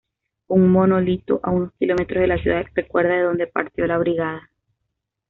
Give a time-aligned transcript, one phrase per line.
[0.47, 4.49] Un monolito a unos kilómetros de la ciudad recuerda de donde partió la Brigada.